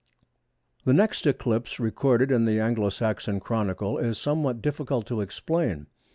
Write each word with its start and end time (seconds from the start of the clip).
The 0.83 0.95
next 0.95 1.27
eclipse 1.27 1.79
recorded 1.79 2.31
in 2.31 2.45
the 2.45 2.59
Anglo 2.59 2.89
Saxon 2.89 3.39
Chronicle 3.39 3.99
is 3.99 4.17
somewhat 4.17 4.59
difficult 4.59 5.05
to 5.05 5.21
explain. 5.21 5.85